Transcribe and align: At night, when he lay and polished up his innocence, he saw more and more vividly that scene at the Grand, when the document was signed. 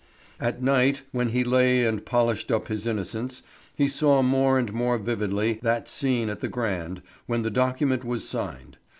At 0.39 0.63
night, 0.63 1.03
when 1.11 1.29
he 1.29 1.43
lay 1.43 1.85
and 1.85 2.03
polished 2.03 2.51
up 2.51 2.69
his 2.69 2.87
innocence, 2.87 3.43
he 3.75 3.87
saw 3.87 4.23
more 4.23 4.57
and 4.57 4.73
more 4.73 4.97
vividly 4.97 5.59
that 5.61 5.87
scene 5.87 6.27
at 6.27 6.39
the 6.39 6.47
Grand, 6.47 7.03
when 7.27 7.43
the 7.43 7.51
document 7.51 8.03
was 8.03 8.27
signed. 8.27 8.77